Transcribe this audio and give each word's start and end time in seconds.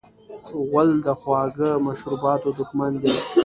غول 0.69 0.89
د 1.05 1.07
خواږه 1.19 1.69
مشروباتو 1.85 2.49
دښمن 2.57 2.91
دی. 3.01 3.13